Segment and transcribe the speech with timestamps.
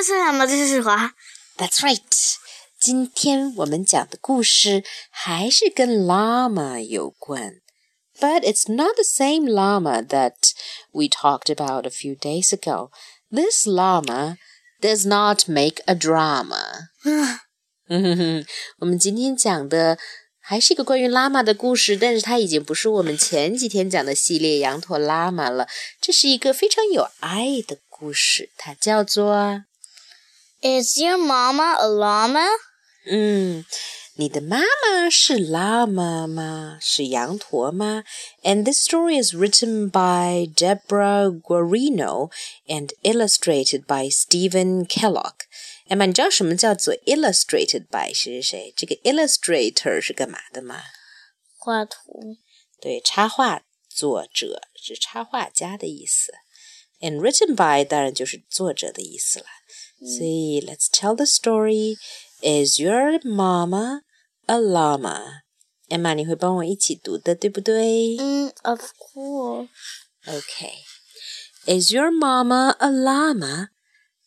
[0.00, 0.46] 这是什么？
[0.46, 1.14] 这是滑。
[1.56, 2.00] That's right。
[2.78, 7.60] 今天我们讲的故事还是跟 llama 有关，
[8.18, 10.34] but it's not the same llama that
[10.92, 12.90] we talked about a few days ago.
[13.30, 14.36] This llama
[14.80, 16.90] does not make a drama.
[18.78, 19.98] 我们今天讲的
[20.38, 25.66] 还是一个关于拉玛的故事，但是它已经不是我们前几天讲的系列羊驼拉玛了。
[26.00, 29.64] 这是一个非常有爱的故事，它叫做
[30.61, 32.47] is your mama a llama?
[33.05, 33.65] 嗯，
[34.15, 36.27] 你的妈妈是 llama
[38.43, 42.29] and this story is written by Deborah Guarino
[42.67, 45.33] and illustrated by Steven Kellogg.
[45.87, 48.73] 哎妈，你知道什么叫做 illustrated by 谁谁谁？
[48.77, 50.83] 这个 illustrator 是干嘛的吗？
[51.57, 52.37] 画图。
[52.79, 56.31] 对，插画作者是插画家的意思。
[56.99, 59.45] And written by 当然就是作者的意思了。
[60.00, 61.96] 所以 Let's tell the story.
[62.42, 64.02] Is your mama
[64.46, 65.42] a llama?
[65.88, 69.68] Emma，你会帮我一起读的，对不对嗯，Of course.
[70.26, 70.82] Okay.
[71.66, 73.68] Is your mama a llama?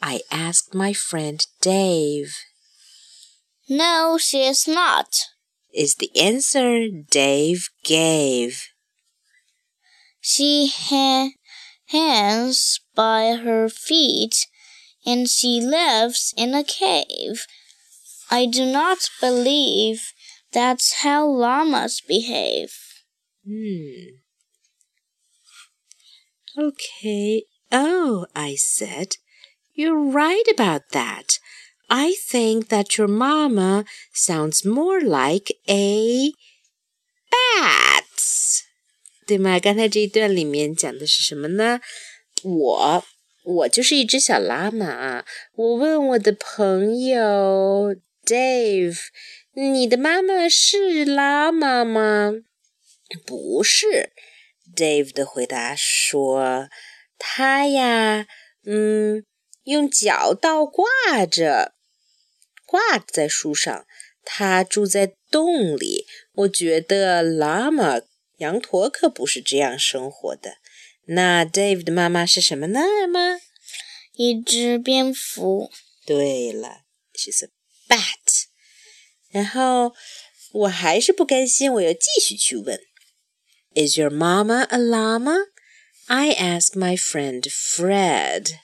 [0.00, 2.32] I asked my friend Dave.
[3.68, 5.08] No, she is not.
[5.72, 8.68] Is the answer Dave gave.
[10.20, 11.30] She ha-
[11.86, 14.46] hangs by her feet
[15.04, 17.46] and she lives in a cave.
[18.30, 20.12] I do not believe
[20.52, 22.72] that's how llamas behave.
[23.46, 24.18] Hmm.
[26.58, 27.44] Okay.
[27.70, 29.16] Oh, I said,
[29.74, 31.38] you're right about that.
[31.88, 36.32] I think that your mama sounds more like a
[37.30, 38.04] bat.
[39.26, 39.58] 对吗？
[39.58, 41.80] 刚才这一段里面讲的是什么呢？
[42.42, 43.04] 我
[43.43, 45.25] 我就是一只小拉玛。
[45.55, 48.97] 我问我的朋友 Dave，
[49.53, 52.33] 你的妈妈是拉玛吗？
[53.25, 54.11] 不是
[54.75, 56.69] ，Dave 的回答说
[57.17, 58.27] ：“他呀，
[58.65, 59.25] 嗯，
[59.63, 60.85] 用脚倒挂
[61.29, 61.73] 着，
[62.65, 63.85] 挂在树上。
[64.23, 66.05] 他住在洞里。
[66.33, 67.99] 我觉得拉玛
[68.37, 70.57] 羊驼可不是这样生活的。
[71.06, 72.80] 那 Dave 的妈妈是什么呢？
[73.08, 73.38] 妈？
[74.14, 75.70] 一只蝙蝠。
[76.04, 76.82] 对了，
[77.14, 77.50] She's a
[77.88, 78.46] bat。
[79.30, 79.94] 然后
[80.52, 82.80] 我还是不甘心，我又继续去问。
[83.74, 85.36] Is your mama a llama?
[86.06, 88.58] I asked my friend Fred.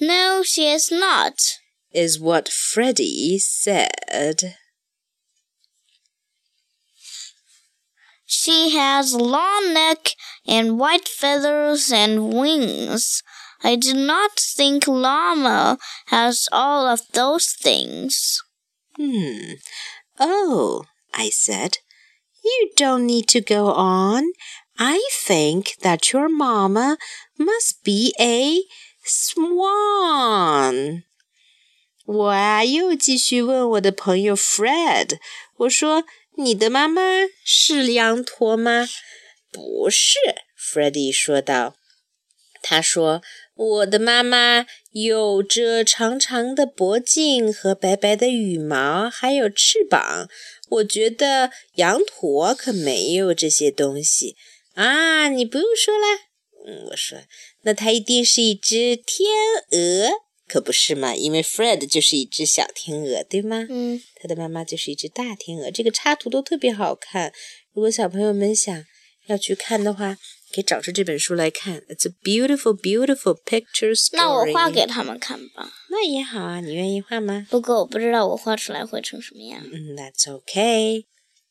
[0.00, 1.34] No, she is not.
[1.92, 4.54] Is what Freddie said.
[8.32, 10.10] She has a long neck
[10.46, 13.22] and white feathers and wings.
[13.62, 18.40] I do not think llama has all of those things.
[18.96, 19.54] Hmm.
[20.20, 21.78] Oh, I said.
[22.44, 24.24] You don't need to go on.
[24.78, 26.98] I think that your mama
[27.38, 28.62] must be a
[29.04, 31.04] swan.
[32.06, 35.18] 我啊，又继续问我的朋友 Fred，
[35.56, 36.04] 我说：“
[36.37, 37.01] 你的妈妈
[37.43, 38.87] 是羊驼吗？”
[39.51, 40.17] 不是
[40.57, 41.75] ，Freddie 说道。
[42.61, 43.21] 他说
[43.55, 50.29] ：“我的妈妈有着长长的脖颈和白白的羽毛，还有翅膀。
[50.69, 54.37] 我觉得羊驼可没有这些东西
[54.75, 55.27] 啊！
[55.29, 56.21] 你不用说啦。”
[56.65, 57.19] 嗯，我说
[57.63, 59.29] ：“那它一定是一只天
[59.71, 60.09] 鹅，
[60.47, 61.15] 可不是嘛？
[61.15, 63.65] 因为 Fred 就是一只小天鹅，对吗？
[63.69, 65.71] 嗯，他的妈妈就是一只大天鹅。
[65.71, 67.31] 这个插图都特别好看。
[67.73, 68.85] 如果小朋友们想
[69.27, 70.17] 要去看的话，
[70.53, 71.81] 可以找出这本书来看。
[71.89, 74.17] It's a beautiful, beautiful picture story。
[74.17, 75.73] 那我画给他们看吧。
[75.89, 77.47] 那也好啊，你愿意画吗？
[77.49, 79.63] 不过我不知道我画出来会成什么样。
[79.63, 81.05] 嗯，That's okay。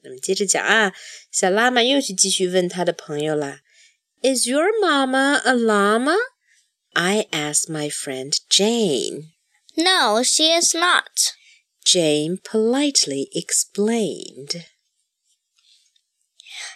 [0.04, 0.92] 那么接着讲啊，
[1.32, 3.60] 小拉玛又去继续问他的朋友啦。
[4.22, 6.14] Is your mama a llama?
[6.94, 9.32] I asked my friend Jane.
[9.76, 11.32] No, she is not.
[11.84, 14.66] Jane politely explained.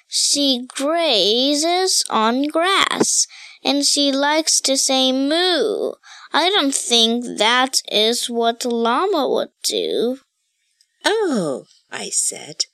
[0.08, 3.26] She grazes on grass
[3.62, 5.92] and she likes to say moo.
[6.32, 10.20] I don't think that is what a llama would do.
[11.04, 12.64] Oh, I said,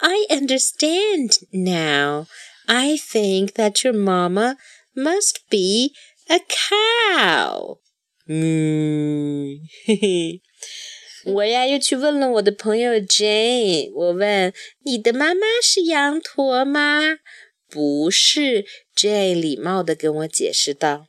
[0.00, 2.26] I understand now.
[2.68, 4.56] I think that your mama
[4.94, 5.94] must be
[6.32, 7.78] a cow.
[8.26, 10.42] 嗯，嘿嘿。
[11.24, 17.18] 我呀又去问了我的朋友 Jane，我问你的妈妈是羊驼吗？
[17.68, 18.64] 不是
[18.96, 21.06] ，Jane 礼貌的跟我解释道，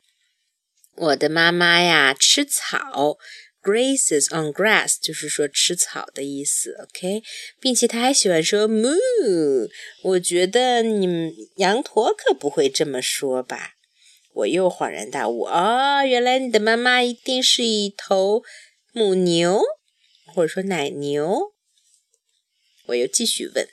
[0.96, 3.16] 我的妈妈呀吃草
[3.62, 7.22] ，grazes on grass，就是说吃草的意思，OK，
[7.58, 9.68] 并且她还喜欢说 moo。
[10.02, 13.73] 我觉得你们羊驼可不会这么说吧？
[14.33, 18.43] 我又恍然大悟，哦，原来你的妈妈一定是一头
[18.93, 19.61] 母牛，
[20.25, 21.53] 或者说奶牛。
[22.87, 23.67] 我又继续问，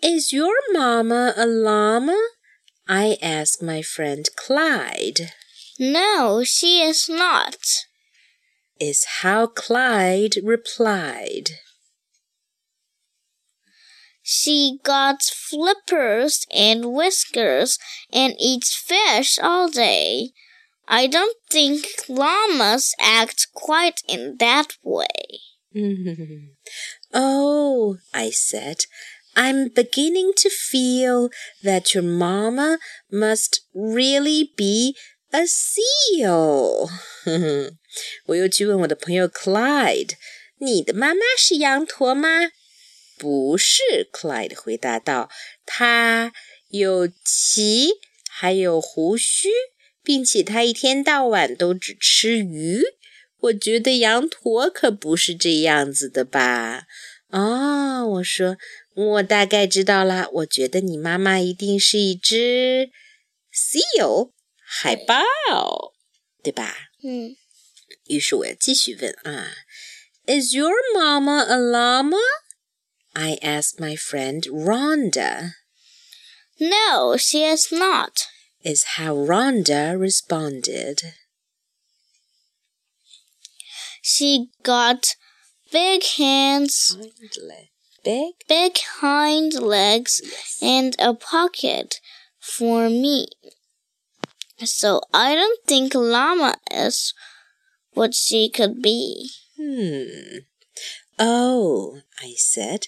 [0.00, 2.14] Is your mama a llama?
[2.86, 5.30] I asked my friend Clyde.
[5.78, 7.58] No, she is not.
[8.78, 11.50] Is how Clyde replied.
[14.30, 17.78] She got flippers and whiskers
[18.12, 20.32] and eats fish all day.
[20.88, 25.40] I don't think llamas act quite in that way.
[27.12, 28.86] oh, I said,
[29.36, 31.28] I'm beginning to feel
[31.62, 32.78] that your mama
[33.10, 34.96] must really be
[35.32, 36.88] a seal.
[38.26, 40.14] 我又去问我的朋友 Clyde，
[40.58, 42.50] 你的妈妈是羊驼吗？
[43.21, 45.29] 不是，Clyde 回答道。
[45.63, 46.33] 他
[46.69, 47.91] 有鳍，
[48.27, 49.49] 还有胡须，
[50.01, 52.81] 并且他一天到晚都只吃鱼。
[53.37, 56.87] 我觉得羊驼可不是这样子的吧？
[57.29, 58.57] 哦，我说。
[58.93, 62.89] 我大概知道了，我觉得你妈妈一定是一只
[63.53, 65.93] seal 海豹，
[66.41, 66.75] 对吧？
[67.03, 67.35] 嗯。
[68.07, 69.53] 于是我要继续问啊
[70.25, 72.17] ，Is your mama a llama?
[73.15, 75.53] I asked my friend Rhonda.
[76.59, 78.27] No, she is not.
[78.63, 81.01] Is how Rhonda responded.
[84.01, 85.15] She got
[85.71, 86.97] big hands
[88.03, 90.59] big big hind legs yes.
[90.61, 91.99] and a pocket
[92.39, 93.27] for me.
[94.59, 97.13] So I don't think llama is
[97.93, 99.29] what she could be.
[99.59, 100.39] Hmm.
[101.19, 102.87] Oh, I said,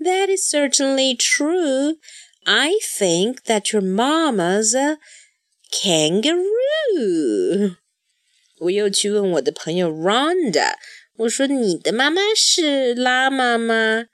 [0.00, 1.96] that is certainly true.
[2.44, 4.98] I think that your mama's a
[5.72, 7.76] kangaroo.
[8.60, 10.76] 我又去问我的朋友 Rhonda，
[11.16, 14.06] 我说你的妈妈是拉妈吗？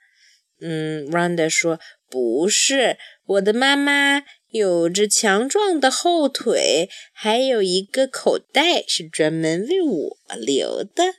[0.59, 1.79] 嗯，Rhonda 说
[2.09, 11.15] 不是，我的妈妈有着强壮的后腿，还有一个口袋是专门为我留的。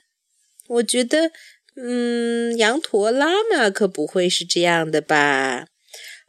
[0.67, 1.31] 我觉得，
[1.76, 5.66] 嗯，羊驼拉玛可不会是这样的吧？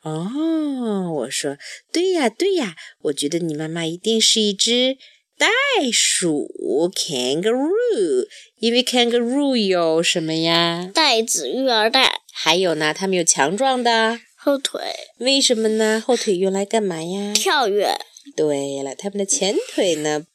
[0.04, 1.58] 哦，我说
[1.92, 4.98] 对呀，对呀，我觉得你妈妈一定是一只
[5.38, 5.48] 袋
[5.92, 6.48] 鼠
[6.96, 8.28] （kangaroo），
[8.60, 10.90] 因为 kangaroo 有什么呀？
[10.94, 12.22] 袋子、育儿袋。
[12.34, 14.82] 还有呢，它们有强壮的后腿。
[15.20, 16.02] 为什么呢？
[16.04, 17.34] 后腿用来干嘛呀？
[17.34, 17.96] 跳跃。
[18.36, 20.26] 对了，它们的前腿呢，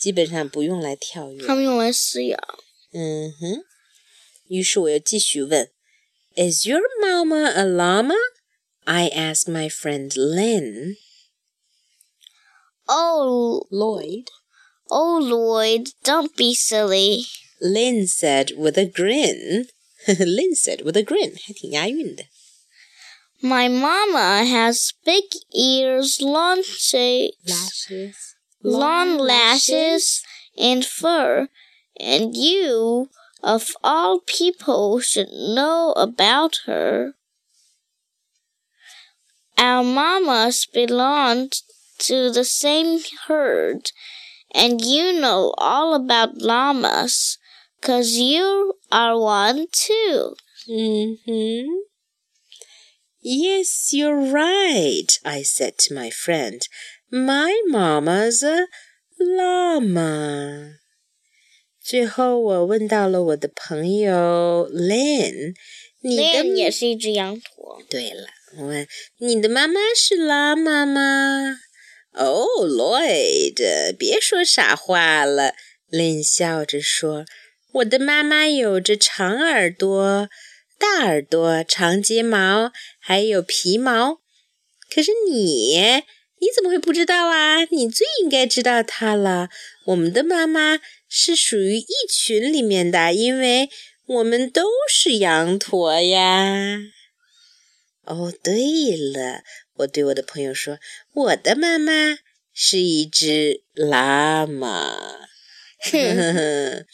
[0.00, 1.46] 基本上不用来跳跃。
[1.46, 2.38] 它们用来撕咬。
[2.92, 3.62] 嗯哼。
[4.47, 5.69] 于是我又继续问：“
[6.35, 8.15] Is your mama a llama?”
[8.85, 10.95] I asked my friend Lynn.
[12.87, 14.29] Oh, Lloyd.
[14.89, 17.25] Oh, Lloyd, don't be silly.
[17.59, 19.67] Lynn said with a grin.
[20.07, 22.23] Lynn said with a grin，还挺押韵的。
[23.41, 26.63] My mama has big ears, long
[27.45, 30.21] lashes, long lashes,
[30.57, 31.49] and fur,
[31.99, 33.09] and you,
[33.42, 37.14] of all people, should know about her.
[39.58, 41.62] Our mamas belonged
[41.98, 43.90] to the same herd,
[44.54, 47.38] and you know all about llamas.
[47.80, 50.36] Cause you are one too.
[50.68, 51.68] Mm-hmm.
[53.20, 56.62] Yes, you're right, I said to my friend.
[57.10, 58.66] My mama's a
[59.18, 60.81] llama.
[61.82, 65.54] 最后，我问到了我的朋友 Lynn，
[66.00, 67.82] 你的也是一只羊驼。
[67.90, 68.86] 对了，我问
[69.18, 71.58] 你的妈妈是拉妈吗？
[72.12, 75.54] 哦、oh,，Lloyd，别说傻话了。
[75.90, 77.24] Lynn 笑着说。
[77.72, 80.28] 我的妈妈有着长耳朵、
[80.78, 82.70] 大耳朵、长睫毛，
[83.00, 84.20] 还有皮毛。
[84.94, 86.02] 可是你，
[86.42, 87.62] 你怎么会不知道啊？
[87.66, 89.48] 你最应该知道它了。
[89.86, 93.70] 我们的妈妈是属于一群里面的，因为
[94.06, 96.80] 我们都是羊驼呀。
[98.02, 99.44] 哦，对了，
[99.74, 100.80] 我对我的朋友说，
[101.12, 102.18] 我的妈妈
[102.52, 104.98] 是一只拉玛。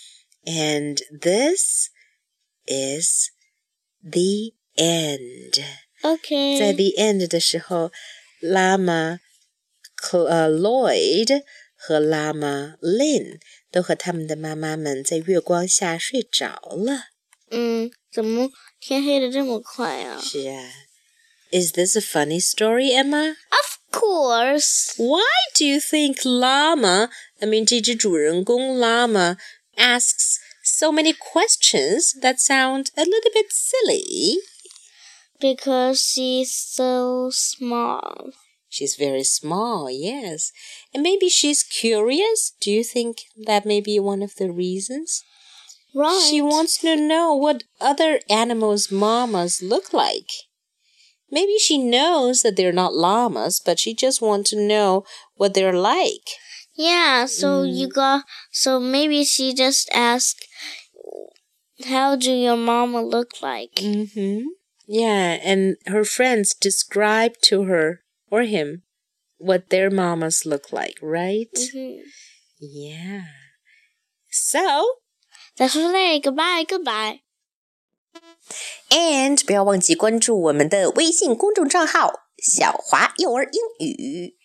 [0.45, 1.89] And this
[2.67, 3.31] is
[4.03, 5.65] the end.
[6.03, 7.91] OK，在 the end 的时候，
[8.41, 9.21] 拉玛
[10.28, 11.44] 呃 Lloyd
[11.76, 13.40] 和拉玛 Lynn
[13.72, 17.08] 都和他们的妈妈们在月光下睡着了。
[17.50, 20.20] 嗯，怎么天黑的这么快啊？
[20.22, 20.72] 是啊。
[21.52, 23.36] Is this a funny story, Emma?
[23.52, 24.96] Of course.
[24.98, 25.22] Why
[25.56, 29.38] do you think Llama, I mean 这只主人公 Llama,
[29.76, 34.38] asks so many questions that sound a little bit silly?
[35.40, 38.32] Because she's so small.
[38.69, 40.53] She's very small, yes.
[40.93, 42.53] And maybe she's curious.
[42.61, 45.25] Do you think that may be one of the reasons?
[45.95, 46.27] Right.
[46.29, 50.31] She wants to know what other animals' mamas look like.
[51.31, 55.05] Maybe she knows that they're not llamas, but she just wants to know
[55.37, 56.29] what they're like.
[56.75, 57.75] Yeah, so mm.
[57.75, 60.47] you got so maybe she just asked
[61.87, 63.75] how do your mama look like?
[63.77, 64.47] Mm-hmm.
[64.87, 68.84] Yeah, and her friends describe to her or him
[69.38, 71.54] what their mamas look like, right?
[71.54, 72.02] Mm-hmm.
[72.60, 73.26] Yeah.
[74.30, 75.00] So
[75.58, 76.20] that's today.
[76.24, 77.20] Goodbye, goodbye.
[78.90, 84.37] And 不要忘记关注我们的微信公众账号“小华幼儿英语”。”。